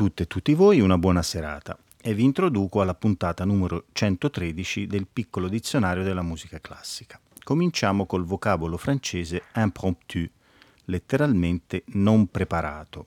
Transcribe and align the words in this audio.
Tutte 0.00 0.22
e 0.22 0.26
tutti 0.26 0.54
voi 0.54 0.80
una 0.80 0.96
buona 0.96 1.20
serata 1.20 1.76
e 2.00 2.14
vi 2.14 2.24
introduco 2.24 2.80
alla 2.80 2.94
puntata 2.94 3.44
numero 3.44 3.84
113 3.92 4.86
del 4.86 5.06
piccolo 5.06 5.46
dizionario 5.46 6.02
della 6.02 6.22
musica 6.22 6.58
classica. 6.58 7.20
Cominciamo 7.44 8.06
col 8.06 8.24
vocabolo 8.24 8.78
francese 8.78 9.42
impromptu, 9.56 10.26
letteralmente 10.86 11.82
non 11.88 12.28
preparato. 12.28 13.04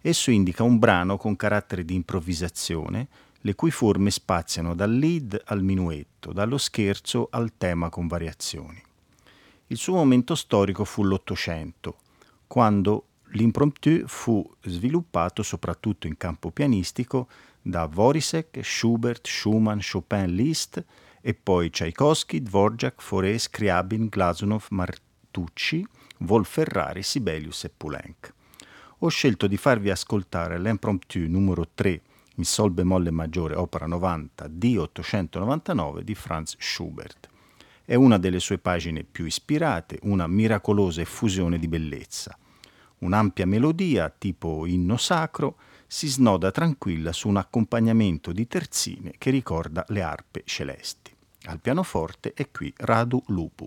Esso 0.00 0.30
indica 0.30 0.62
un 0.62 0.78
brano 0.78 1.18
con 1.18 1.36
carattere 1.36 1.84
di 1.84 1.92
improvvisazione, 1.92 3.08
le 3.38 3.54
cui 3.54 3.70
forme 3.70 4.10
spaziano 4.10 4.74
dal 4.74 4.96
lead 4.96 5.42
al 5.44 5.62
minuetto, 5.62 6.32
dallo 6.32 6.56
scherzo 6.56 7.28
al 7.30 7.52
tema 7.58 7.90
con 7.90 8.06
variazioni. 8.06 8.82
Il 9.66 9.76
suo 9.76 9.96
momento 9.96 10.34
storico 10.34 10.86
fu 10.86 11.04
l'Ottocento, 11.04 11.98
quando 12.46 13.04
L'impromptu 13.32 14.04
fu 14.06 14.48
sviluppato 14.62 15.42
soprattutto 15.42 16.06
in 16.06 16.16
campo 16.16 16.50
pianistico 16.50 17.28
da 17.60 17.86
Vorisek, 17.86 18.60
Schubert, 18.62 19.26
Schumann, 19.26 19.78
Chopin, 19.80 20.34
Liszt 20.34 20.84
e 21.20 21.34
poi 21.34 21.70
Tchaikovsky, 21.70 22.40
Dvorak, 22.40 23.02
Fauré, 23.02 23.36
Scriabin, 23.36 24.06
Glazunov, 24.06 24.66
Martucci, 24.70 25.84
Wolf-Ferrari, 26.18 27.02
Sibelius 27.02 27.64
e 27.64 27.72
Poulenc. 27.76 28.32
Ho 28.98 29.08
scelto 29.08 29.46
di 29.46 29.56
farvi 29.56 29.90
ascoltare 29.90 30.58
l'impromptu 30.58 31.18
numero 31.28 31.68
3 31.74 32.00
in 32.36 32.44
sol 32.44 32.70
bemolle 32.70 33.10
maggiore, 33.10 33.56
opera 33.56 33.86
90 33.86 34.46
di 34.48 34.76
899 34.78 36.04
di 36.04 36.14
Franz 36.14 36.54
Schubert. 36.58 37.28
È 37.84 37.94
una 37.94 38.18
delle 38.18 38.40
sue 38.40 38.58
pagine 38.58 39.04
più 39.04 39.26
ispirate, 39.26 39.98
una 40.02 40.26
miracolosa 40.26 41.00
effusione 41.00 41.58
di 41.58 41.68
bellezza. 41.68 42.38
Un'ampia 42.98 43.46
melodia, 43.46 44.08
tipo 44.16 44.66
inno 44.66 44.96
sacro, 44.96 45.58
si 45.86 46.08
snoda 46.08 46.50
tranquilla 46.50 47.12
su 47.12 47.28
un 47.28 47.36
accompagnamento 47.36 48.32
di 48.32 48.46
terzine 48.46 49.12
che 49.18 49.30
ricorda 49.30 49.84
le 49.88 50.02
arpe 50.02 50.42
celesti. 50.44 51.14
Al 51.44 51.60
pianoforte 51.60 52.32
è 52.34 52.50
qui 52.50 52.72
Radu 52.76 53.22
Lupu. 53.28 53.66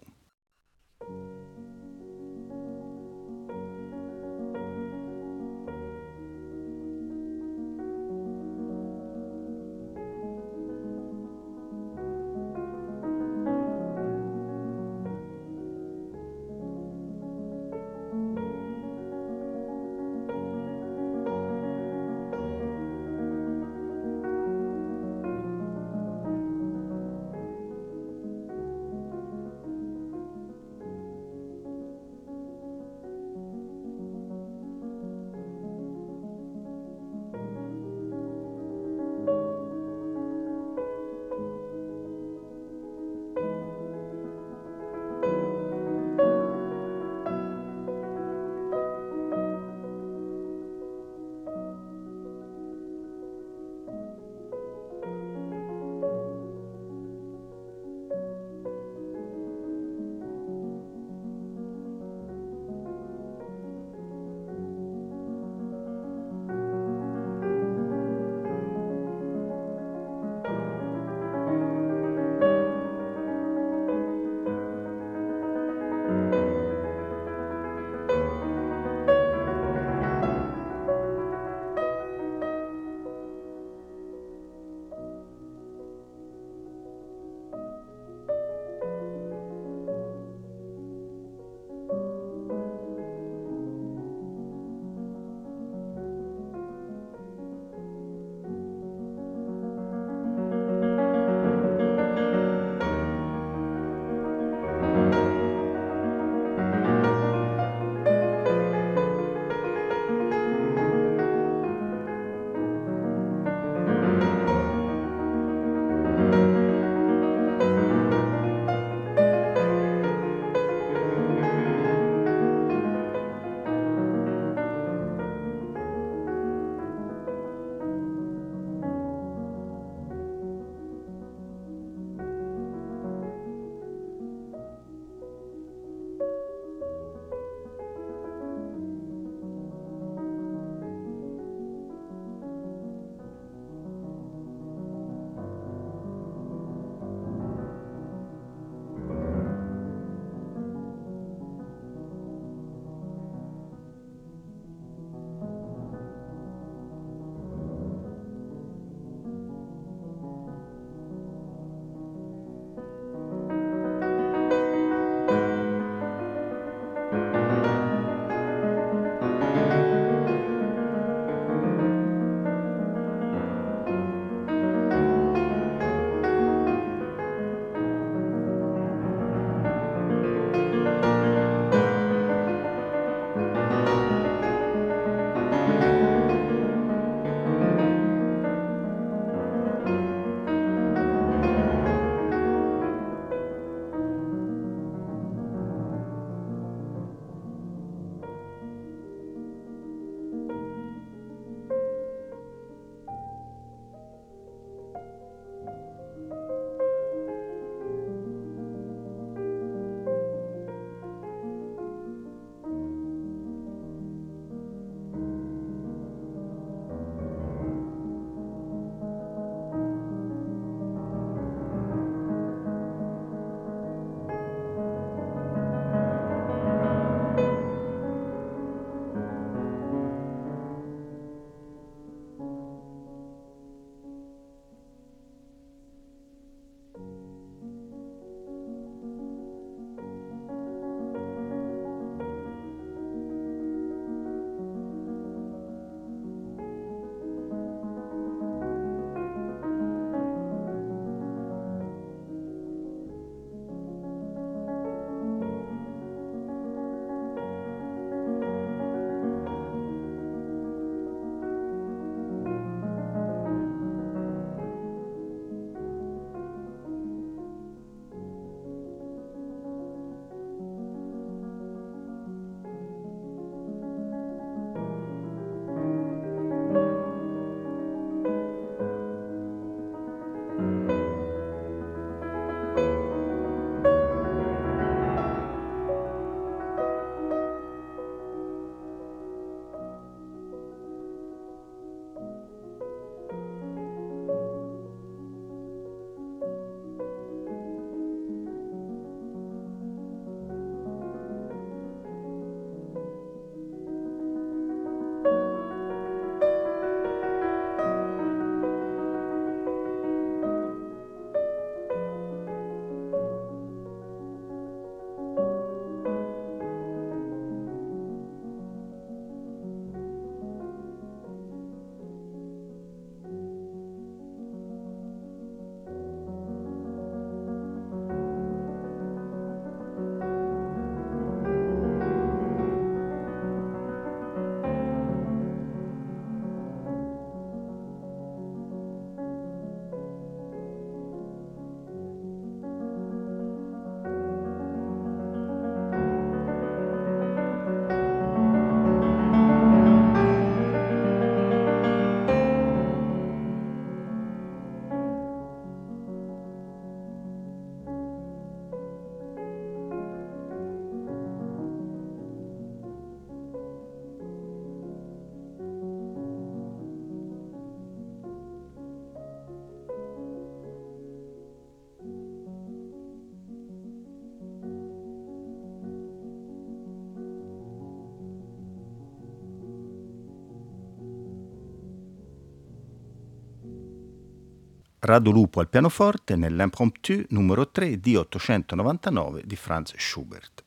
Rado 385.10 385.32
Lupo 385.32 385.60
al 385.60 385.70
pianoforte 385.70 386.36
nell'Impromptu 386.36 387.26
numero 387.30 387.72
3 387.72 388.00
di 388.00 388.16
899 388.16 389.42
di 389.44 389.56
Franz 389.56 389.96
Schubert. 389.98 390.64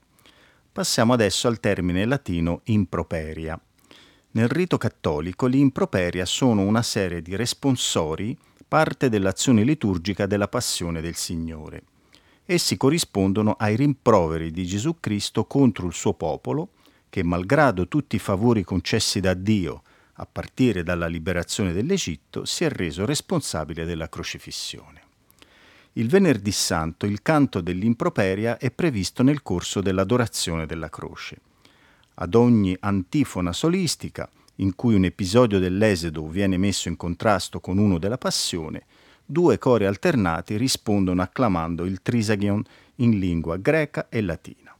Passiamo 0.73 1.13
adesso 1.13 1.47
al 1.47 1.61
termine 1.61 2.05
latino 2.05 2.63
improperia. 2.65 3.57
Nel 4.33 4.49
rito 4.49 4.79
cattolico 4.79 5.49
gli 5.49 5.59
improperia 5.59 6.27
sono 6.27 6.63
una 6.63 6.83
serie 6.83 7.23
di 7.23 7.37
responsori, 7.37 8.37
parte 8.67 9.09
dell'azione 9.09 9.63
liturgica 9.63 10.27
della 10.27 10.49
passione 10.49 11.01
del 11.01 11.15
Signore. 11.15 11.85
Essi 12.45 12.77
corrispondono 12.77 13.53
ai 13.53 13.77
rimproveri 13.77 14.51
di 14.51 14.67
Gesù 14.67 14.97
Cristo 14.99 15.45
contro 15.45 15.87
il 15.87 15.95
suo 15.95 16.15
popolo, 16.15 16.71
che 17.11 17.23
malgrado 17.23 17.87
tutti 17.87 18.17
i 18.17 18.19
favori 18.19 18.65
concessi 18.65 19.21
da 19.21 19.35
Dio, 19.35 19.85
a 20.15 20.27
partire 20.31 20.83
dalla 20.83 21.07
liberazione 21.07 21.73
dell'Egitto, 21.73 22.45
si 22.45 22.65
è 22.65 22.69
reso 22.69 23.05
responsabile 23.05 23.85
della 23.85 24.09
crocifissione. 24.09 25.01
Il 25.95 26.09
venerdì 26.09 26.53
santo 26.53 27.05
il 27.07 27.21
canto 27.21 27.61
dell'improperia 27.61 28.57
è 28.57 28.71
previsto 28.71 29.23
nel 29.23 29.43
corso 29.43 29.81
dell'adorazione 29.81 30.65
della 30.65 30.89
croce. 30.89 31.39
Ad 32.15 32.35
ogni 32.35 32.77
antifona 32.81 33.53
solistica, 33.53 34.29
in 34.57 34.75
cui 34.75 34.95
un 34.95 35.05
episodio 35.05 35.59
dell'Esodo 35.59 36.27
viene 36.29 36.57
messo 36.57 36.89
in 36.89 36.97
contrasto 36.97 37.61
con 37.61 37.79
uno 37.79 37.99
della 37.99 38.19
Passione, 38.19 38.85
due 39.25 39.59
cori 39.59 39.87
alternati 39.87 40.57
rispondono 40.57 41.23
acclamando 41.23 41.85
il 41.85 42.01
Trisagion 42.03 42.63
in 42.97 43.19
lingua 43.19 43.57
greca 43.57 44.09
e 44.09 44.21
latina. 44.21 44.75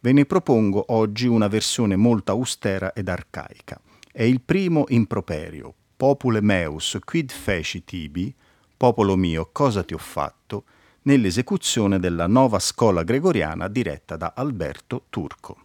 Ve 0.00 0.12
ne 0.12 0.24
propongo 0.24 0.84
oggi 0.88 1.26
una 1.26 1.48
versione 1.48 1.96
molto 1.96 2.32
austera 2.32 2.92
ed 2.92 3.08
arcaica. 3.08 3.80
È 4.16 4.22
il 4.22 4.42
primo 4.42 4.84
improperio, 4.90 5.74
Popule 5.96 6.40
meus 6.40 6.96
quid 7.04 7.32
feci 7.32 7.82
tibi, 7.82 8.32
popolo 8.76 9.16
mio 9.16 9.48
cosa 9.50 9.82
ti 9.82 9.92
ho 9.92 9.98
fatto, 9.98 10.66
nell'esecuzione 11.02 11.98
della 11.98 12.28
nuova 12.28 12.60
scuola 12.60 13.02
gregoriana 13.02 13.66
diretta 13.66 14.16
da 14.16 14.34
Alberto 14.36 15.06
Turco. 15.10 15.56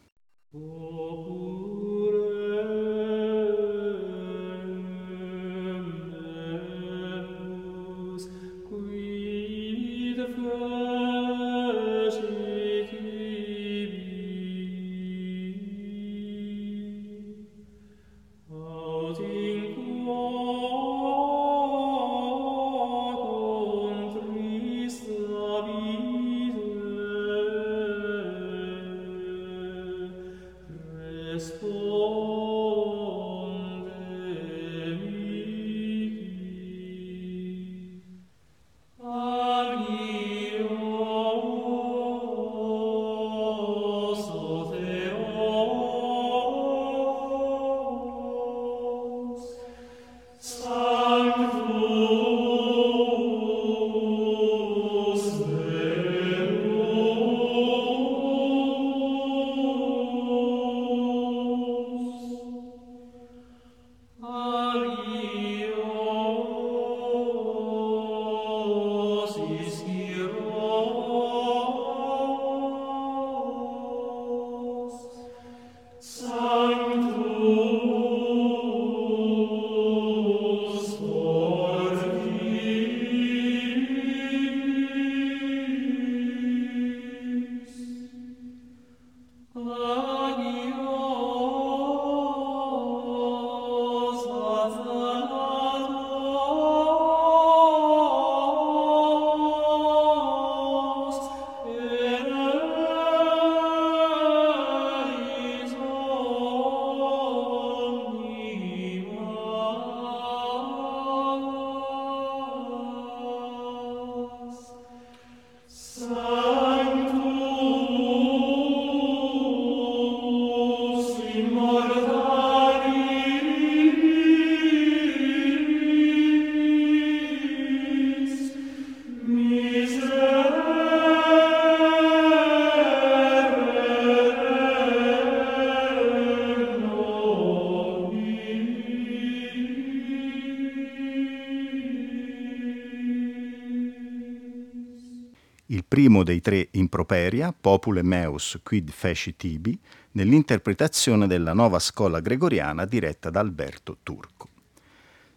Primo 145.99 146.23
dei 146.23 146.39
tre 146.39 146.69
improperia, 146.71 147.51
Popule 147.51 148.03
meus 148.03 148.57
quid 148.63 148.89
feci 148.89 149.35
tibi, 149.35 149.77
nell'interpretazione 150.11 151.27
della 151.27 151.51
nuova 151.51 151.77
scuola 151.79 152.21
gregoriana 152.21 152.85
diretta 152.85 153.29
da 153.29 153.41
Alberto 153.41 153.97
Turco. 154.01 154.47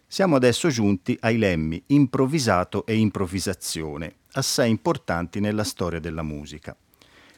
Siamo 0.07 0.37
adesso 0.37 0.69
giunti 0.69 1.17
ai 1.19 1.37
lemmi 1.37 1.83
improvvisato 1.87 2.85
e 2.85 2.95
improvvisazione, 2.95 4.15
assai 4.35 4.69
importanti 4.69 5.41
nella 5.41 5.65
storia 5.65 5.99
della 5.99 6.23
musica. 6.23 6.73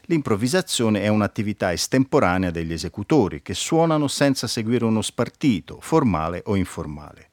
L'improvvisazione 0.02 1.02
è 1.02 1.08
un'attività 1.08 1.72
estemporanea 1.72 2.52
degli 2.52 2.72
esecutori 2.72 3.42
che 3.42 3.54
suonano 3.54 4.06
senza 4.06 4.46
seguire 4.46 4.84
uno 4.84 5.02
spartito, 5.02 5.78
formale 5.80 6.42
o 6.44 6.54
informale. 6.54 7.25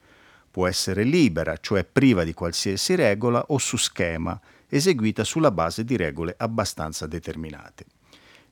Può 0.54 0.68
essere 0.68 1.02
libera, 1.02 1.56
cioè 1.56 1.82
priva 1.82 2.22
di 2.22 2.32
qualsiasi 2.32 2.94
regola, 2.94 3.44
o 3.48 3.58
su 3.58 3.76
schema, 3.76 4.40
eseguita 4.68 5.24
sulla 5.24 5.50
base 5.50 5.82
di 5.82 5.96
regole 5.96 6.32
abbastanza 6.38 7.08
determinate. 7.08 7.86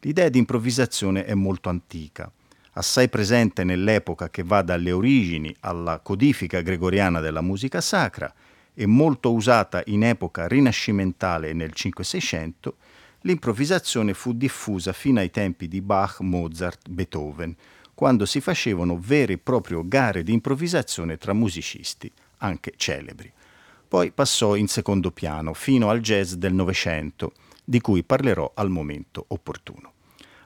L'idea 0.00 0.28
di 0.28 0.38
improvvisazione 0.38 1.24
è 1.24 1.34
molto 1.34 1.68
antica, 1.68 2.28
assai 2.72 3.08
presente 3.08 3.62
nell'epoca 3.62 4.30
che 4.30 4.42
va 4.42 4.62
dalle 4.62 4.90
origini 4.90 5.54
alla 5.60 6.00
codifica 6.00 6.60
gregoriana 6.60 7.20
della 7.20 7.40
musica 7.40 7.80
sacra 7.80 8.34
e 8.74 8.84
molto 8.84 9.32
usata 9.32 9.80
in 9.86 10.02
epoca 10.02 10.48
rinascimentale 10.48 11.52
nel 11.52 11.70
500-600, 11.72 12.50
l'improvvisazione 13.20 14.12
fu 14.12 14.32
diffusa 14.32 14.92
fino 14.92 15.20
ai 15.20 15.30
tempi 15.30 15.68
di 15.68 15.80
Bach, 15.80 16.18
Mozart, 16.18 16.88
Beethoven, 16.88 17.54
quando 18.02 18.26
si 18.26 18.40
facevano 18.40 18.98
vere 18.98 19.34
e 19.34 19.38
proprie 19.38 19.80
gare 19.84 20.24
di 20.24 20.32
improvvisazione 20.32 21.18
tra 21.18 21.32
musicisti, 21.32 22.10
anche 22.38 22.72
celebri. 22.74 23.32
Poi 23.86 24.10
passò 24.10 24.56
in 24.56 24.66
secondo 24.66 25.12
piano 25.12 25.54
fino 25.54 25.88
al 25.88 26.00
jazz 26.00 26.32
del 26.32 26.52
Novecento, 26.52 27.32
di 27.62 27.80
cui 27.80 28.02
parlerò 28.02 28.50
al 28.56 28.70
momento 28.70 29.24
opportuno. 29.28 29.92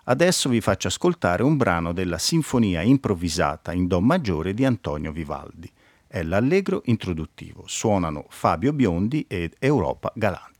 Adesso 0.05 0.51
vi 0.51 0.61
faccio 0.61 0.89
ascoltare 0.89 1.43
un 1.43 1.57
brano 1.57 1.95
della 1.95 2.19
Sinfonia 2.19 2.83
improvvisata 2.83 3.73
in 3.73 3.87
Do 3.87 4.03
maggiore 4.03 4.53
di 4.53 4.67
Antonio 4.67 5.11
Vivaldi. 5.11 5.73
È 6.07 6.23
l'allegro 6.23 6.83
introduttivo. 6.85 7.65
Suonano 7.65 8.27
Fabio 8.29 8.75
Biondi 8.75 9.25
ed 9.27 9.55
Europa 9.61 10.13
Galante. 10.15 10.56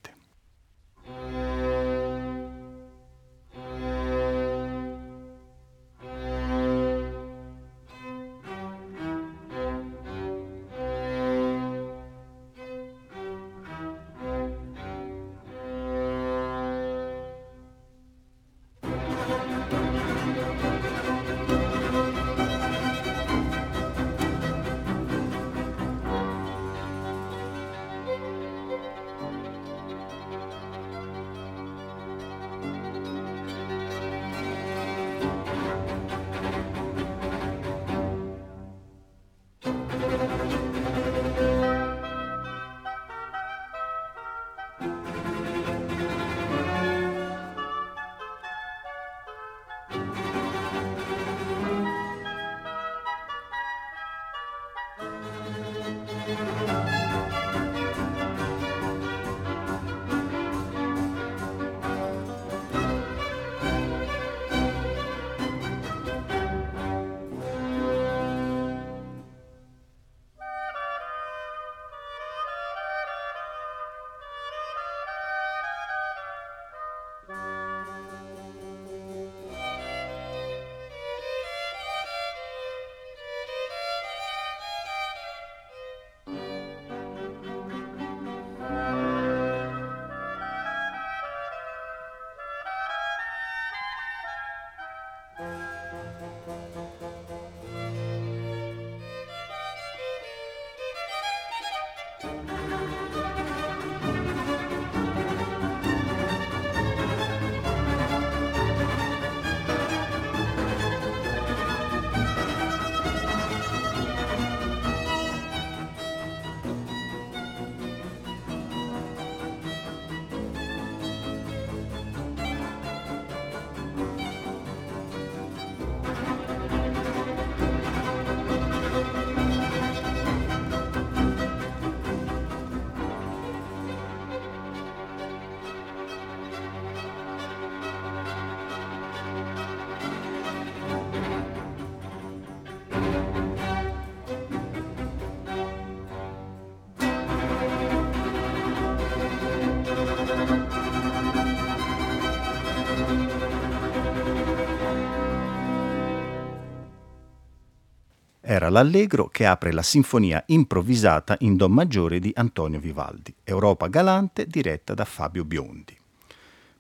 Era 158.67 158.83
l'allegro 158.83 159.29
che 159.29 159.47
apre 159.47 159.71
la 159.71 159.81
sinfonia 159.81 160.43
improvvisata 160.47 161.37
in 161.43 161.55
Do 161.55 161.69
maggiore 161.69 162.19
di 162.19 162.33
Antonio 162.35 162.81
Vivaldi, 162.81 163.33
Europa 163.45 163.87
Galante 163.87 164.45
diretta 164.45 164.93
da 164.93 165.05
Fabio 165.05 165.45
Biondi. 165.45 165.97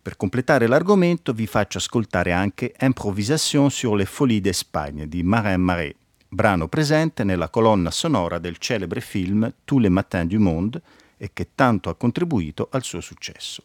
Per 0.02 0.16
completare 0.16 0.66
l'argomento 0.66 1.32
vi 1.32 1.46
faccio 1.46 1.78
ascoltare 1.78 2.32
anche 2.32 2.74
Improvisation 2.80 3.70
sur 3.70 3.94
les 3.94 4.08
Folies 4.08 4.40
d'Espagne 4.40 5.06
di 5.06 5.22
Marin 5.22 5.60
Marais, 5.60 5.94
brano 6.28 6.66
presente 6.66 7.22
nella 7.22 7.50
colonna 7.50 7.92
sonora 7.92 8.38
del 8.38 8.58
celebre 8.58 9.00
film 9.00 9.48
Tous 9.64 9.80
les 9.80 9.92
matins 9.92 10.26
du 10.26 10.40
monde 10.40 10.82
e 11.16 11.30
che 11.32 11.50
tanto 11.54 11.88
ha 11.88 11.94
contribuito 11.94 12.66
al 12.72 12.82
suo 12.82 13.00
successo. 13.00 13.62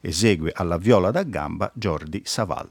Esegue 0.00 0.52
alla 0.54 0.76
viola 0.76 1.10
da 1.10 1.24
gamba 1.24 1.68
Jordi 1.74 2.22
Saval. 2.24 2.68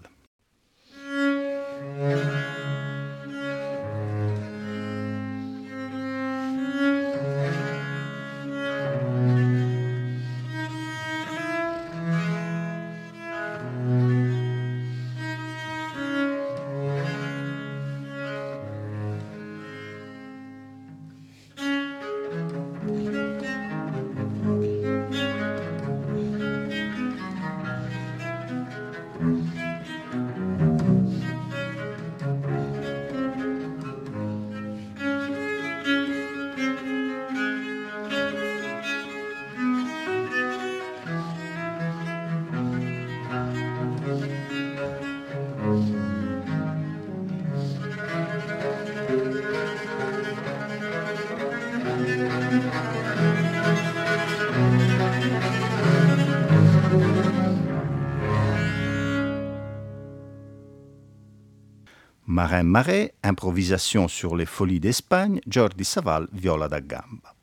Marin 62.55 62.69
Marais, 62.69 63.11
Improvisation 63.21 64.07
sur 64.07 64.35
les 64.35 64.45
folies 64.45 64.79
d'Espagne, 64.79 65.41
Jordi 65.45 65.83
Saval, 65.83 66.27
Viola 66.31 66.67
da 66.67 66.79
gamba. 66.79 67.33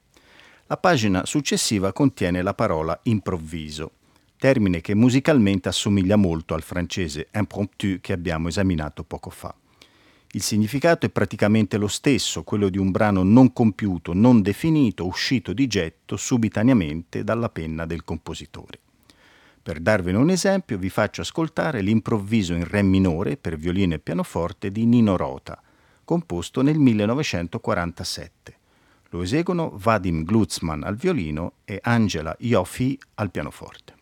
La 0.69 0.77
pagina 0.79 1.27
successiva 1.27 1.93
contiene 1.93 2.41
la 2.41 2.55
parola 2.55 2.99
improvviso, 3.03 3.91
termine 4.39 4.81
che 4.81 4.95
musicalmente 4.95 5.69
assomiglia 5.69 6.17
molto 6.17 6.55
al 6.55 6.63
francese 6.63 7.29
impromptu 7.35 7.99
che 8.01 8.15
abbiamo 8.15 8.49
esaminato 8.49 9.05
poco 9.05 9.29
fa. 9.29 9.55
Il 10.31 10.41
significato 10.41 11.05
è 11.05 11.11
praticamente 11.11 11.77
lo 11.77 11.89
stesso, 11.89 12.43
quello 12.43 12.71
di 12.71 12.79
un 12.79 12.91
brano 12.91 13.23
non 13.23 13.53
compiuto, 13.53 14.15
non 14.15 14.41
definito, 14.41 15.05
uscito 15.05 15.53
di 15.53 15.67
getto 15.67 16.17
subitaneamente 16.17 17.23
dalla 17.23 17.51
penna 17.51 17.85
del 17.85 18.03
compositore. 18.03 18.82
Per 19.63 19.79
darvene 19.79 20.19
un 20.19 20.31
esempio 20.31 20.77
vi 20.77 20.91
faccio 20.91 21.21
ascoltare 21.21 21.83
l'improvviso 21.83 22.53
in 22.53 22.65
Re 22.65 22.83
minore 22.83 23.37
per 23.37 23.57
violino 23.57 23.95
e 23.95 24.01
pianoforte 24.01 24.73
di 24.73 24.85
Nino 24.87 25.17
Rota, 25.17 25.63
composto 26.05 26.63
nel 26.63 26.79
1947. 26.79 28.57
Lo 29.11 29.23
eseguono 29.23 29.71
Vadim 29.75 30.25
Glutzman 30.25 30.83
al 30.83 30.97
violino 30.97 31.53
e 31.65 31.79
Angela 31.81 32.35
Ioffi 32.41 32.99
al 33.15 33.31
pianoforte. 33.31 33.95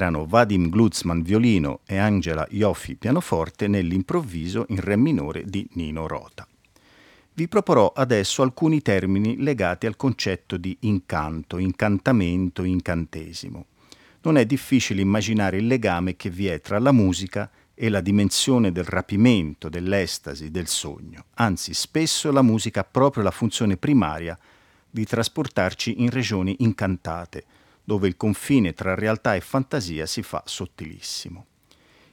Erano 0.00 0.24
Vadim 0.24 0.70
Glutzman 0.70 1.20
violino 1.20 1.80
e 1.84 1.98
Angela 1.98 2.46
Ioffi 2.48 2.96
pianoforte 2.96 3.68
nell'improvviso 3.68 4.64
in 4.68 4.80
re 4.80 4.96
minore 4.96 5.44
di 5.44 5.68
Nino 5.74 6.06
Rota. 6.06 6.48
Vi 7.34 7.46
proporrò 7.48 7.92
adesso 7.94 8.40
alcuni 8.40 8.80
termini 8.80 9.36
legati 9.36 9.86
al 9.86 9.96
concetto 9.96 10.56
di 10.56 10.74
incanto, 10.80 11.58
incantamento, 11.58 12.62
incantesimo. 12.64 13.66
Non 14.22 14.38
è 14.38 14.46
difficile 14.46 15.02
immaginare 15.02 15.58
il 15.58 15.66
legame 15.66 16.16
che 16.16 16.30
vi 16.30 16.46
è 16.46 16.60
tra 16.62 16.78
la 16.78 16.92
musica 16.92 17.50
e 17.74 17.88
la 17.90 18.00
dimensione 18.00 18.72
del 18.72 18.84
rapimento, 18.84 19.68
dell'estasi, 19.68 20.50
del 20.50 20.66
sogno. 20.66 21.26
Anzi, 21.34 21.74
spesso 21.74 22.32
la 22.32 22.42
musica 22.42 22.80
ha 22.80 22.88
proprio 22.90 23.22
la 23.22 23.30
funzione 23.30 23.76
primaria 23.76 24.36
di 24.90 25.04
trasportarci 25.04 26.02
in 26.02 26.08
regioni 26.10 26.56
incantate, 26.60 27.44
dove 27.90 28.06
il 28.06 28.16
confine 28.16 28.72
tra 28.72 28.94
realtà 28.94 29.34
e 29.34 29.40
fantasia 29.40 30.06
si 30.06 30.22
fa 30.22 30.44
sottilissimo. 30.46 31.46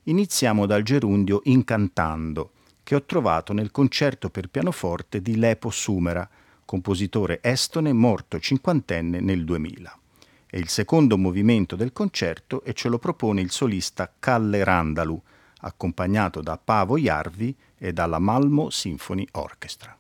Iniziamo 0.06 0.66
dal 0.66 0.82
gerundio 0.82 1.42
incantando, 1.44 2.54
che 2.82 2.96
ho 2.96 3.04
trovato 3.04 3.54
nel 3.54 3.70
concerto 3.70 4.32
per 4.32 4.50
pianoforte 4.50 5.22
di 5.22 5.38
Lepo 5.38 5.70
Sumera, 5.70 6.28
compositore 6.66 7.38
estone 7.44 7.94
morto 7.94 8.40
cinquantenne 8.40 9.20
nel 9.20 9.46
2000. 9.46 10.00
È 10.48 10.58
il 10.58 10.68
secondo 10.68 11.16
movimento 11.16 11.76
del 11.76 11.94
concerto 11.94 12.64
e 12.64 12.74
ce 12.74 12.90
lo 12.90 12.98
propone 12.98 13.42
il 13.42 13.52
solista 13.52 14.12
Kalle 14.18 14.64
Randalu, 14.64 15.22
accompagnato 15.60 16.42
da 16.42 16.58
Pavo 16.58 16.98
Jarvi 16.98 17.56
e 17.78 17.94
dalla 17.94 18.18
Malmo 18.18 18.72
Symphony 18.72 19.28
Orchestra. 19.34 19.96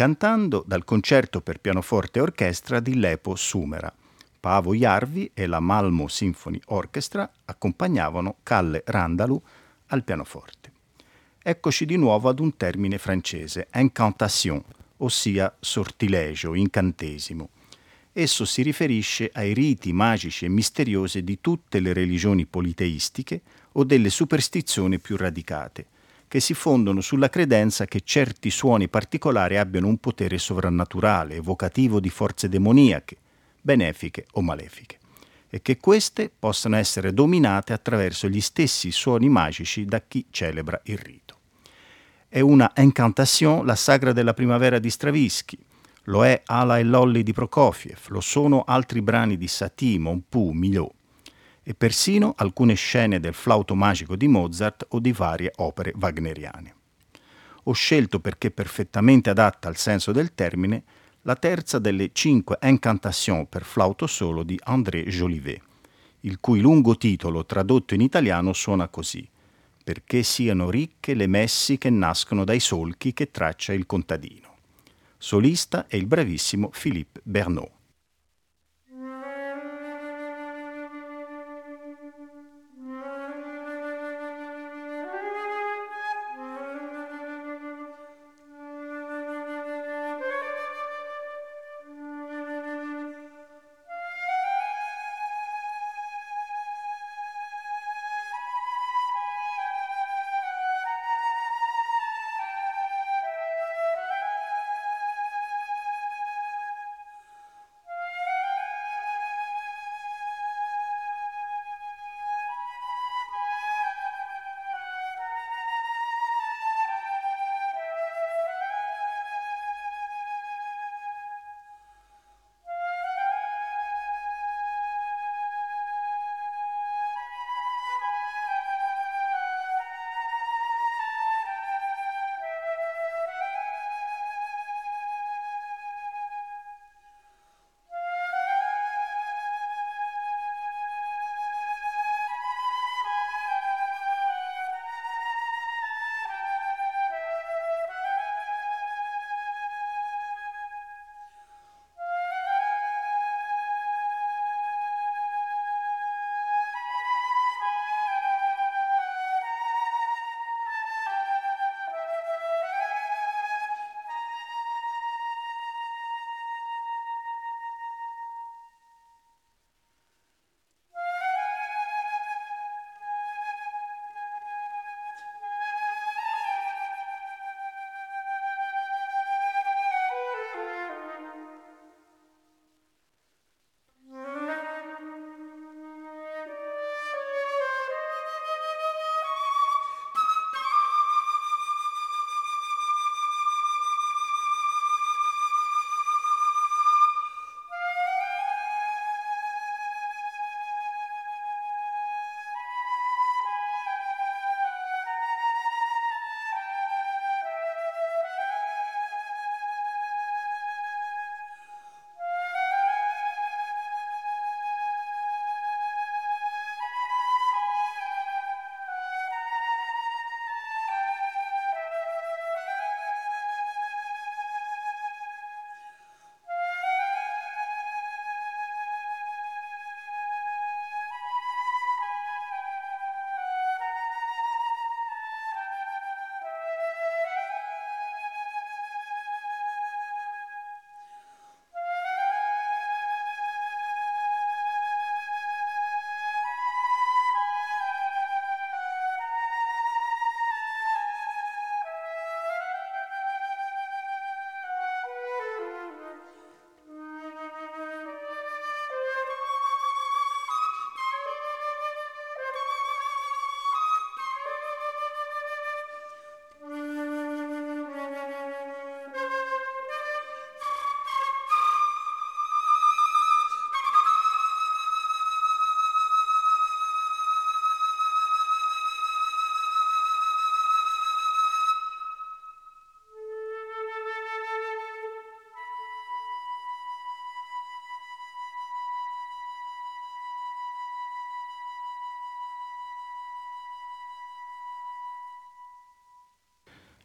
Incantando 0.00 0.64
dal 0.66 0.82
concerto 0.82 1.42
per 1.42 1.60
pianoforte 1.60 2.18
e 2.18 2.22
orchestra 2.22 2.80
di 2.80 2.98
Lepo 2.98 3.34
Sumera. 3.34 3.94
Paavo 4.40 4.74
Jarvi 4.74 5.30
e 5.34 5.46
la 5.46 5.60
Malmo 5.60 6.08
Symphony 6.08 6.58
Orchestra 6.68 7.30
accompagnavano 7.44 8.36
Calle 8.42 8.82
Randalu 8.86 9.42
al 9.88 10.02
pianoforte. 10.02 10.72
Eccoci 11.42 11.84
di 11.84 11.96
nuovo 11.96 12.30
ad 12.30 12.40
un 12.40 12.56
termine 12.56 12.96
francese, 12.96 13.68
incantation, 13.74 14.64
ossia 14.96 15.54
sortilegio, 15.60 16.54
incantesimo. 16.54 17.50
Esso 18.10 18.46
si 18.46 18.62
riferisce 18.62 19.30
ai 19.34 19.52
riti 19.52 19.92
magici 19.92 20.46
e 20.46 20.48
misteriosi 20.48 21.22
di 21.22 21.42
tutte 21.42 21.78
le 21.78 21.92
religioni 21.92 22.46
politeistiche 22.46 23.42
o 23.72 23.84
delle 23.84 24.08
superstizioni 24.08 24.98
più 24.98 25.18
radicate, 25.18 25.84
che 26.30 26.38
si 26.38 26.54
fondono 26.54 27.00
sulla 27.00 27.28
credenza 27.28 27.86
che 27.86 28.02
certi 28.04 28.50
suoni 28.50 28.88
particolari 28.88 29.56
abbiano 29.56 29.88
un 29.88 29.98
potere 29.98 30.38
sovrannaturale, 30.38 31.34
evocativo 31.34 31.98
di 31.98 32.08
forze 32.08 32.48
demoniache, 32.48 33.16
benefiche 33.60 34.26
o 34.34 34.40
malefiche, 34.40 35.00
e 35.48 35.60
che 35.60 35.78
queste 35.78 36.30
possano 36.30 36.76
essere 36.76 37.12
dominate 37.12 37.72
attraverso 37.72 38.28
gli 38.28 38.40
stessi 38.40 38.92
suoni 38.92 39.28
magici 39.28 39.84
da 39.86 40.00
chi 40.06 40.24
celebra 40.30 40.80
il 40.84 40.98
rito. 40.98 41.36
È 42.28 42.38
una 42.38 42.70
incantation 42.76 43.66
la 43.66 43.74
sagra 43.74 44.12
della 44.12 44.32
primavera 44.32 44.78
di 44.78 44.88
Stravinsky, 44.88 45.58
lo 46.04 46.24
è 46.24 46.42
Ala 46.44 46.78
e 46.78 46.84
Lolli 46.84 47.24
di 47.24 47.32
Prokofiev, 47.32 48.06
lo 48.06 48.20
sono 48.20 48.62
altri 48.62 49.02
brani 49.02 49.36
di 49.36 49.48
Satie, 49.48 49.98
Monpou, 49.98 50.52
Milhaud 50.52 50.92
e 51.70 51.74
persino 51.74 52.34
alcune 52.36 52.74
scene 52.74 53.20
del 53.20 53.32
flauto 53.32 53.76
magico 53.76 54.16
di 54.16 54.26
Mozart 54.26 54.86
o 54.88 54.98
di 54.98 55.12
varie 55.12 55.52
opere 55.58 55.92
wagneriane. 55.96 56.74
Ho 57.64 57.72
scelto 57.72 58.18
perché 58.18 58.50
perfettamente 58.50 59.30
adatta 59.30 59.68
al 59.68 59.76
senso 59.76 60.10
del 60.10 60.34
termine 60.34 60.82
la 61.22 61.36
terza 61.36 61.78
delle 61.78 62.10
cinque 62.12 62.58
incantation 62.62 63.48
per 63.48 63.62
flauto 63.62 64.08
solo 64.08 64.42
di 64.42 64.58
André 64.64 65.04
Jolivet, 65.04 65.62
il 66.22 66.40
cui 66.40 66.58
lungo 66.58 66.96
titolo 66.96 67.46
tradotto 67.46 67.94
in 67.94 68.00
italiano 68.00 68.52
suona 68.52 68.88
così 68.88 69.24
perché 69.82 70.24
siano 70.24 70.70
ricche 70.70 71.14
le 71.14 71.28
messi 71.28 71.78
che 71.78 71.88
nascono 71.88 72.44
dai 72.44 72.60
solchi 72.60 73.12
che 73.12 73.30
traccia 73.30 73.72
il 73.72 73.86
contadino. 73.86 74.56
Solista 75.18 75.86
è 75.86 75.94
il 75.94 76.06
bravissimo 76.06 76.70
Philippe 76.70 77.20
Bernot. 77.22 77.79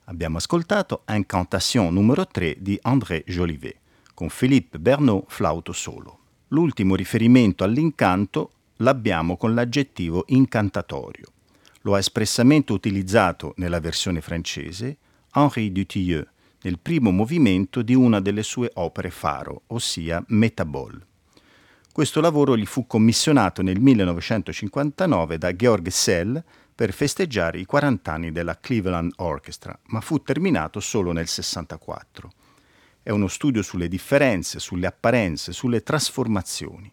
Abbiamo 0.08 0.38
ascoltato 0.38 1.04
Incantation 1.10 1.92
numero 1.92 2.28
3 2.28 2.58
di 2.60 2.78
André 2.84 3.24
Jolivet, 3.26 3.78
con 4.14 4.30
Philippe 4.30 4.78
Bernot 4.78 5.26
flauto 5.28 5.74
solo. 5.74 6.20
L'ultimo 6.50 6.94
riferimento 6.94 7.64
all'incanto 7.64 8.52
l'abbiamo 8.78 9.36
con 9.36 9.56
l'aggettivo 9.56 10.26
incantatorio. 10.28 11.26
Lo 11.82 11.96
ha 11.96 11.98
espressamente 11.98 12.72
utilizzato 12.72 13.54
nella 13.58 13.80
versione 13.80 14.22
francese 14.22 14.98
Henri 15.34 15.72
Dutilleux 15.72 16.28
nel 16.62 16.78
primo 16.78 17.10
movimento 17.10 17.82
di 17.82 17.96
una 17.96 18.20
delle 18.20 18.44
sue 18.44 18.70
opere 18.76 19.10
faro, 19.10 19.64
ossia 19.68 20.24
Metabol. 20.28 21.04
Questo 21.92 22.22
lavoro 22.22 22.56
gli 22.56 22.66
fu 22.66 22.86
commissionato 22.86 23.64
nel 23.64 23.80
1959 23.80 25.40
da 25.40 25.56
Georg 25.56 25.88
Sell 25.88 26.44
per 26.76 26.92
festeggiare 26.92 27.58
i 27.58 27.66
40 27.66 28.12
anni 28.12 28.32
della 28.34 28.60
Cleveland 28.60 29.14
Orchestra, 29.18 29.80
ma 29.88 30.02
fu 30.02 30.22
terminato 30.22 30.82
solo 30.82 31.14
nel 31.14 31.28
64. 31.28 32.32
È 33.02 33.12
uno 33.12 33.30
studio 33.30 33.62
sulle 33.62 33.88
differenze, 33.88 34.60
sulle 34.60 34.86
apparenze, 34.86 35.54
sulle 35.54 35.84
trasformazioni. 35.84 36.92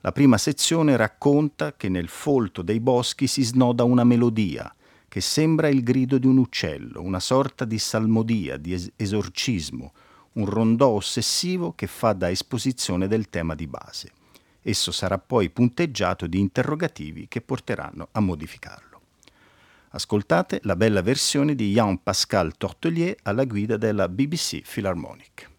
La 0.00 0.12
prima 0.12 0.38
sezione 0.38 0.96
racconta 0.96 1.76
che 1.76 1.90
nel 1.90 2.08
folto 2.08 2.62
dei 2.62 2.80
boschi 2.80 3.26
si 3.26 3.42
snoda 3.42 3.84
una 3.84 4.04
melodia, 4.04 4.74
che 5.06 5.20
sembra 5.20 5.68
il 5.68 5.82
grido 5.82 6.16
di 6.16 6.26
un 6.26 6.38
uccello, 6.38 7.02
una 7.02 7.20
sorta 7.20 7.66
di 7.66 7.78
salmodia, 7.78 8.56
di 8.56 8.72
es- 8.72 8.90
esorcismo, 8.96 9.92
un 10.32 10.46
rondò 10.46 10.88
ossessivo 10.88 11.74
che 11.74 11.88
fa 11.88 12.14
da 12.14 12.30
esposizione 12.30 13.06
del 13.06 13.28
tema 13.28 13.54
di 13.54 13.66
base. 13.66 14.12
Esso 14.62 14.92
sarà 14.92 15.18
poi 15.18 15.50
punteggiato 15.50 16.26
di 16.26 16.38
interrogativi 16.38 17.28
che 17.28 17.42
porteranno 17.42 18.08
a 18.12 18.20
modificarlo. 18.20 18.89
Ascoltate 19.92 20.60
la 20.62 20.76
bella 20.76 21.02
versione 21.02 21.56
di 21.56 21.72
Jean-Pascal 21.72 22.56
Tortelier 22.56 23.16
alla 23.22 23.44
guida 23.44 23.76
della 23.76 24.08
BBC 24.08 24.60
Philharmonic. 24.62 25.49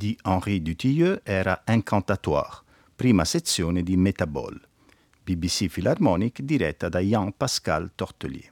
Di 0.00 0.16
Henri 0.24 0.62
Dutilleux 0.62 1.20
era 1.24 1.62
Incantatoire, 1.66 2.62
prima 2.96 3.26
sezione 3.26 3.82
di 3.82 3.98
Metabol, 3.98 4.58
BBC 5.22 5.66
Philharmonic 5.66 6.40
diretta 6.40 6.88
da 6.88 7.00
Jean-Pascal 7.00 7.90
Tortelier. 7.94 8.50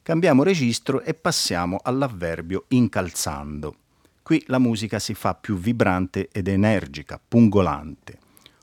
Cambiamo 0.00 0.44
registro 0.44 1.00
e 1.00 1.14
passiamo 1.14 1.80
all'avverbio 1.82 2.66
incalzando. 2.68 3.74
Qui 4.22 4.44
la 4.46 4.60
musica 4.60 5.00
si 5.00 5.12
fa 5.14 5.34
più 5.34 5.56
vibrante 5.56 6.28
ed 6.30 6.46
energica, 6.46 7.18
pungolante. 7.18 8.18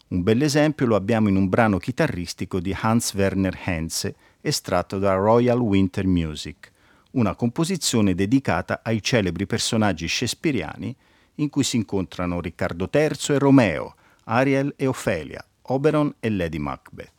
Un 0.07 0.23
bell'esempio 0.23 0.85
lo 0.85 0.95
abbiamo 0.95 1.27
in 1.27 1.35
un 1.35 1.49
brano 1.49 1.77
chitarristico 1.77 2.61
di 2.61 2.73
Hans 2.73 3.13
Werner 3.15 3.59
Henze 3.65 4.15
estratto 4.39 4.97
da 4.97 5.13
Royal 5.15 5.59
Winter 5.59 6.07
Music, 6.07 6.71
una 7.11 7.35
composizione 7.35 8.15
dedicata 8.15 8.79
ai 8.81 9.01
celebri 9.01 9.45
personaggi 9.45 10.07
shakespeariani 10.07 10.95
in 11.35 11.49
cui 11.49 11.63
si 11.63 11.75
incontrano 11.77 12.41
Riccardo 12.41 12.89
III 12.91 13.35
e 13.35 13.37
Romeo, 13.39 13.95
Ariel 14.25 14.73
e 14.75 14.87
Ophelia, 14.87 15.43
Oberon 15.63 16.15
e 16.19 16.29
Lady 16.29 16.57
Macbeth. 16.57 17.11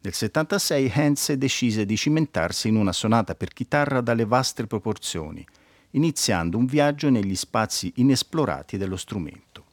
Nel 0.00 0.14
76 0.14 0.92
Henze 0.94 1.36
decise 1.36 1.84
di 1.84 1.96
cimentarsi 1.96 2.68
in 2.68 2.76
una 2.76 2.92
sonata 2.92 3.34
per 3.34 3.52
chitarra 3.52 4.00
dalle 4.00 4.24
vaste 4.24 4.66
proporzioni, 4.66 5.44
iniziando 5.90 6.56
un 6.56 6.66
viaggio 6.66 7.10
negli 7.10 7.34
spazi 7.34 7.92
inesplorati 7.96 8.76
dello 8.76 8.96
strumento. 8.96 9.64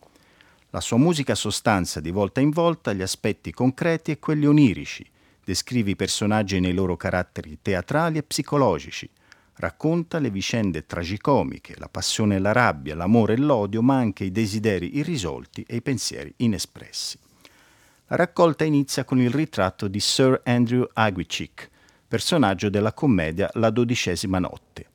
La 0.72 0.82
sua 0.82 0.98
musica 0.98 1.36
sostanzia 1.36 2.02
di 2.02 2.12
volta 2.12 2.42
in 2.42 2.50
volta 2.50 2.92
gli 2.92 3.02
aspetti 3.02 3.52
concreti 3.52 4.12
e 4.12 4.20
quelli 4.20 4.46
onirici, 4.46 5.06
descrive 5.44 5.92
i 5.92 5.96
personaggi 5.96 6.60
nei 6.60 6.74
loro 6.74 6.98
caratteri 6.98 7.60
teatrali 7.62 8.18
e 8.18 8.24
psicologici, 8.24 9.10
racconta 9.58 10.20
le 10.20 10.30
vicende 10.30 10.86
tragicomiche, 10.86 11.76
la 11.78 11.88
passione 11.90 12.36
e 12.36 12.40
la 12.40 12.52
rabbia, 12.52 12.96
l'amore 12.96 13.34
e 13.34 13.38
l'odio, 13.38 13.82
ma 13.82 13.96
anche 13.96 14.26
i 14.26 14.32
desideri 14.32 14.98
irrisolti 14.98 15.64
e 15.68 15.78
i 15.78 15.82
pensieri 15.82 16.34
inespressi. 16.38 17.18
La 18.08 18.18
raccolta 18.18 18.64
inizia 18.64 19.04
con 19.04 19.20
il 19.20 19.30
ritratto 19.30 19.88
di 19.88 20.00
Sir 20.00 20.42
Andrew 20.44 20.88
Aguichick, 20.94 21.70
personaggio 22.08 22.70
della 22.70 22.94
commedia 22.94 23.50
La 23.54 23.70
dodicesima 23.70 24.40
notte. 24.40 24.90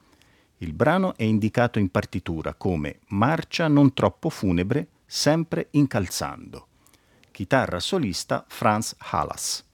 Il 0.58 0.74
brano 0.74 1.16
è 1.16 1.22
indicato 1.22 1.78
in 1.78 1.88
partitura 1.88 2.54
come 2.54 3.00
marcia 3.08 3.66
non 3.66 3.94
troppo 3.94 4.28
funebre, 4.28 4.86
sempre 5.06 5.68
incalzando. 5.70 6.66
Chitarra 7.30 7.80
solista 7.80 8.44
Franz 8.46 8.94
Halas. 8.98 9.64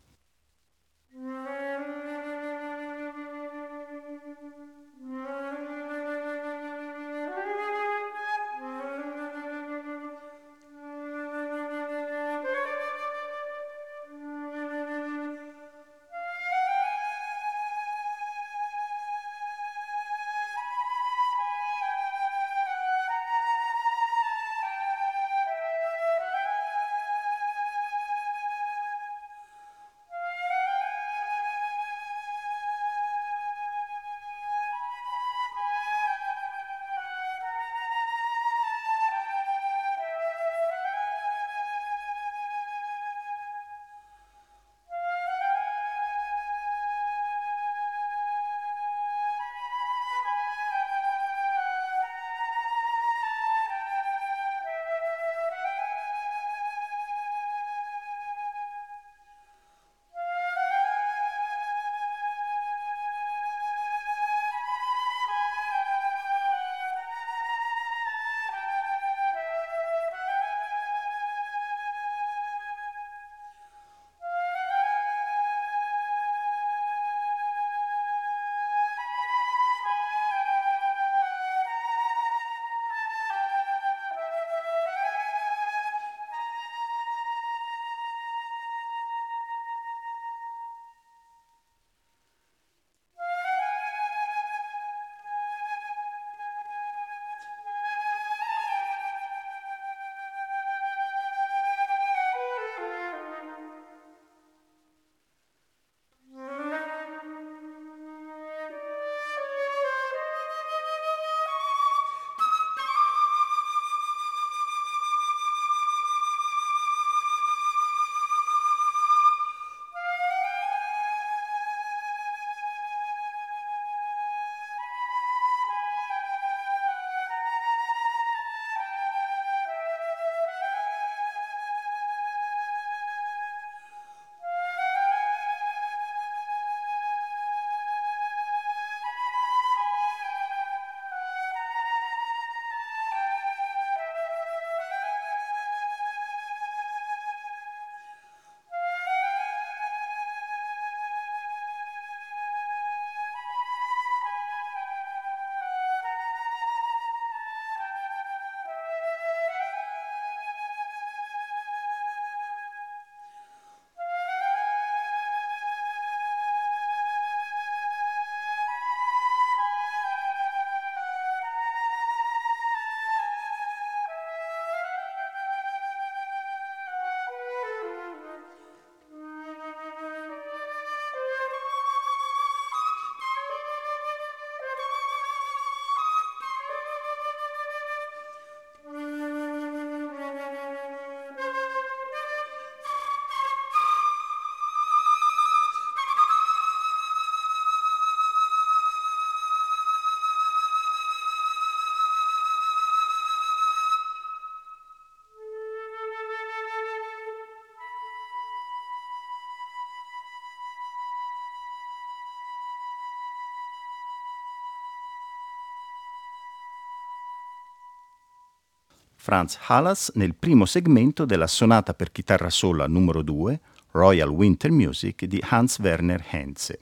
Franz 219.27 219.59
Halas 219.67 220.13
nel 220.15 220.37
primo 220.37 220.67
segmento 220.67 221.25
della 221.25 221.49
sonata 221.49 221.95
per 221.95 222.13
chitarra 222.13 222.49
sola 222.49 222.87
numero 222.87 223.23
2, 223.23 223.61
Royal 223.91 224.29
Winter 224.29 224.71
Music 224.71 225.25
di 225.25 225.43
Hans 225.49 225.81
Werner 225.81 226.25
Henze. 226.31 226.79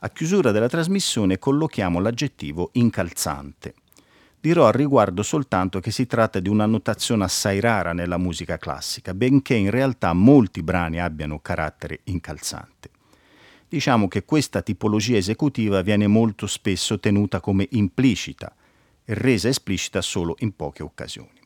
A 0.00 0.10
chiusura 0.10 0.50
della 0.50 0.68
trasmissione 0.68 1.38
collochiamo 1.38 2.00
l'aggettivo 2.00 2.68
incalzante. 2.72 3.72
Dirò 4.38 4.66
al 4.66 4.74
riguardo 4.74 5.22
soltanto 5.22 5.80
che 5.80 5.90
si 5.90 6.04
tratta 6.04 6.38
di 6.38 6.50
una 6.50 6.66
notazione 6.66 7.24
assai 7.24 7.60
rara 7.60 7.94
nella 7.94 8.18
musica 8.18 8.58
classica, 8.58 9.14
benché 9.14 9.54
in 9.54 9.70
realtà 9.70 10.12
molti 10.12 10.62
brani 10.62 11.00
abbiano 11.00 11.38
carattere 11.38 12.00
incalzante. 12.04 12.90
Diciamo 13.66 14.06
che 14.06 14.26
questa 14.26 14.60
tipologia 14.60 15.16
esecutiva 15.16 15.80
viene 15.80 16.08
molto 16.08 16.46
spesso 16.46 17.00
tenuta 17.00 17.40
come 17.40 17.66
implicita 17.70 18.54
e 19.06 19.14
resa 19.14 19.48
esplicita 19.48 20.02
solo 20.02 20.34
in 20.40 20.54
poche 20.54 20.82
occasioni. 20.82 21.40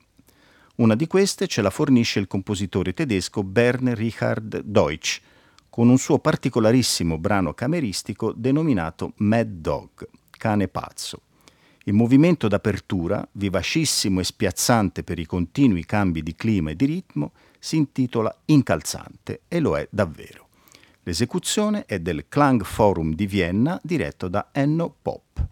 Una 0.76 0.94
di 0.96 1.06
queste 1.06 1.46
ce 1.46 1.60
la 1.60 1.70
fornisce 1.70 2.18
il 2.18 2.26
compositore 2.26 2.94
tedesco 2.94 3.44
Bern 3.44 3.94
Richard 3.94 4.62
Deutsch, 4.62 5.20
con 5.68 5.88
un 5.88 5.98
suo 5.98 6.18
particolarissimo 6.18 7.18
brano 7.18 7.52
cameristico 7.52 8.32
denominato 8.32 9.12
Mad 9.16 9.46
Dog, 9.46 10.08
cane 10.30 10.68
pazzo. 10.68 11.20
Il 11.84 11.92
movimento 11.92 12.48
d'apertura, 12.48 13.26
vivacissimo 13.32 14.20
e 14.20 14.24
spiazzante 14.24 15.04
per 15.04 15.18
i 15.18 15.26
continui 15.26 15.84
cambi 15.84 16.22
di 16.22 16.34
clima 16.34 16.70
e 16.70 16.76
di 16.76 16.86
ritmo, 16.86 17.32
si 17.58 17.76
intitola 17.76 18.34
Incalzante 18.46 19.42
e 19.48 19.60
lo 19.60 19.76
è 19.76 19.86
davvero. 19.90 20.48
L'esecuzione 21.02 21.84
è 21.84 21.98
del 21.98 22.26
Klang 22.28 22.62
Forum 22.64 23.14
di 23.14 23.26
Vienna 23.26 23.78
diretto 23.82 24.28
da 24.28 24.48
Enno 24.52 24.94
Pop. 25.00 25.49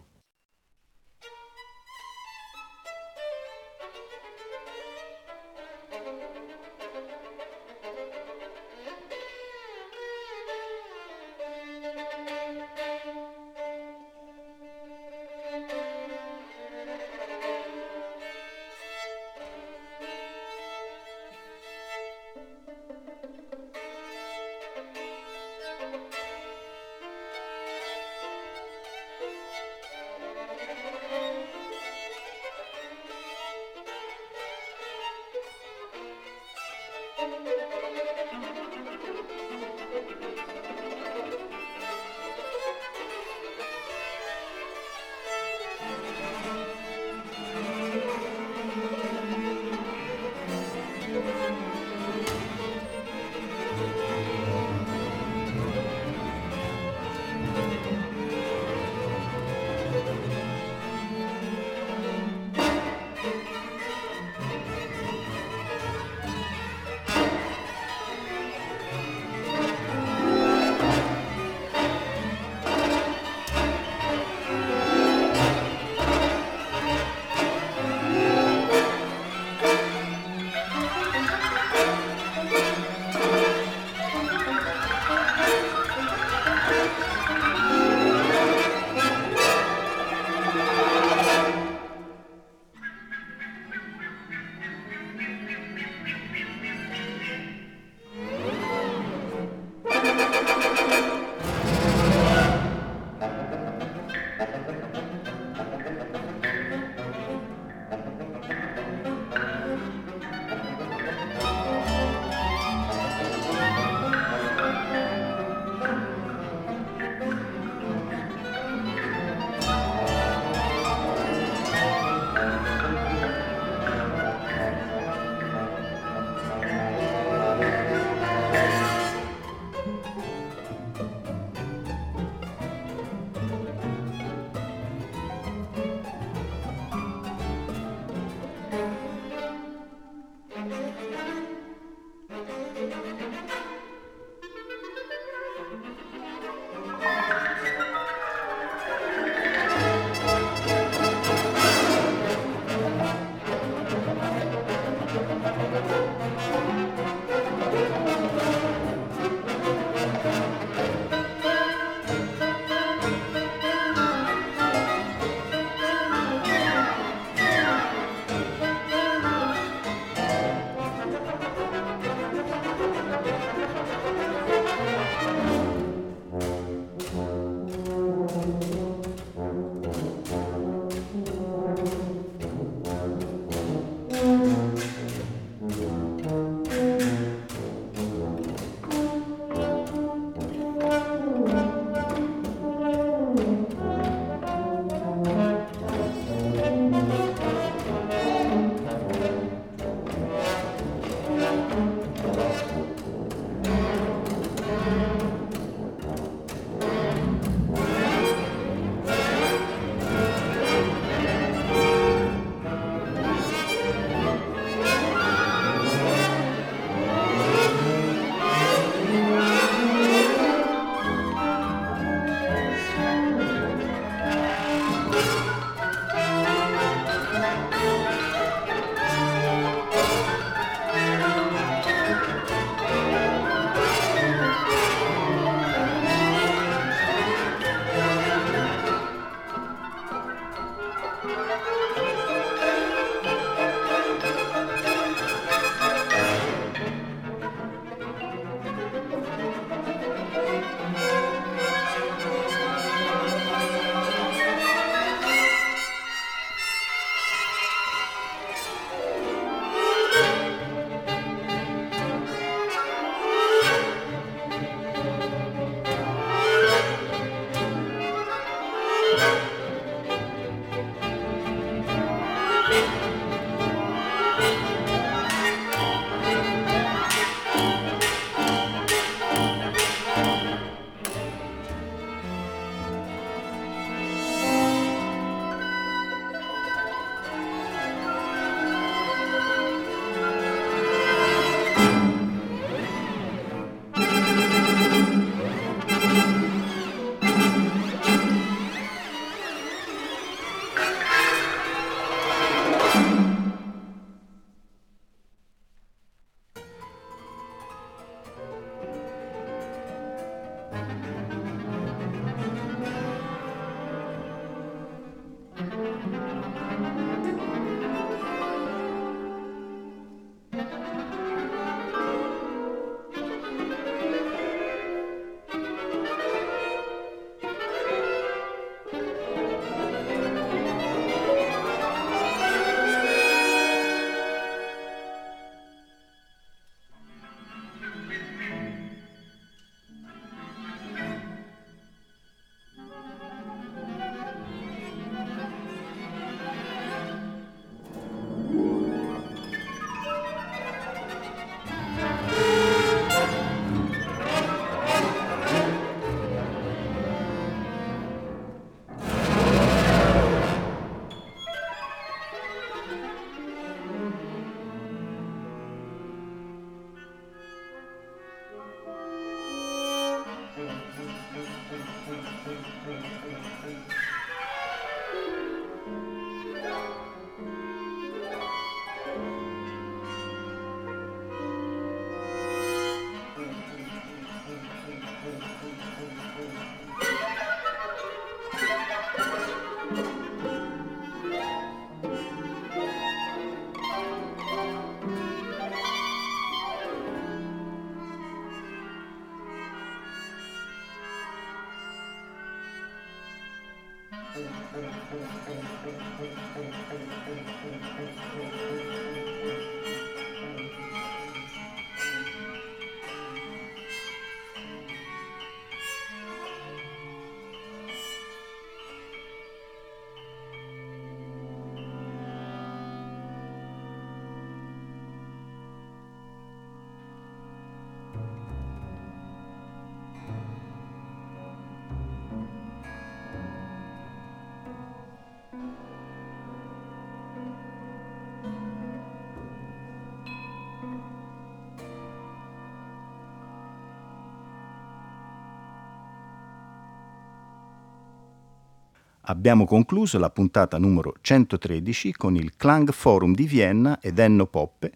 Abbiamo 449.29 449.65
concluso 449.65 450.17
la 450.17 450.31
puntata 450.31 450.79
numero 450.79 451.13
113 451.21 452.13
con 452.13 452.35
il 452.35 452.55
Klang 452.57 452.91
Forum 452.91 453.35
di 453.35 453.45
Vienna 453.45 453.99
ed 454.01 454.17
Enno 454.17 454.47
Poppe, 454.47 454.91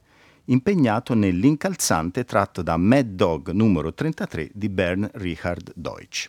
impegnato 0.45 1.13
nell'incalzante 1.13 2.25
tratto 2.25 2.63
da 2.63 2.75
Mad 2.75 3.09
Dog 3.09 3.51
numero 3.51 3.93
33 3.93 4.49
di 4.51 4.69
Bern 4.69 5.07
Richard 5.13 5.71
Deutsch. 5.75 6.27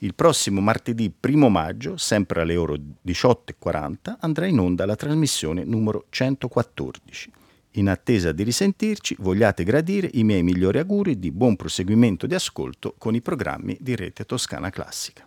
Il 0.00 0.14
prossimo 0.14 0.60
martedì 0.60 1.10
1 1.18 1.48
maggio, 1.48 1.96
sempre 1.96 2.42
alle 2.42 2.56
ore 2.56 2.78
18.40, 3.06 4.16
andrà 4.20 4.44
in 4.44 4.58
onda 4.58 4.84
la 4.84 4.94
trasmissione 4.94 5.64
numero 5.64 6.04
114. 6.10 7.32
In 7.74 7.88
attesa 7.88 8.32
di 8.32 8.42
risentirci, 8.42 9.16
vogliate 9.18 9.64
gradire 9.64 10.10
i 10.12 10.24
miei 10.24 10.42
migliori 10.42 10.78
auguri 10.78 11.18
di 11.18 11.30
buon 11.30 11.56
proseguimento 11.56 12.26
di 12.26 12.34
ascolto 12.34 12.94
con 12.98 13.14
i 13.14 13.22
programmi 13.22 13.78
di 13.80 13.96
Rete 13.96 14.26
Toscana 14.26 14.68
Classica. 14.68 15.26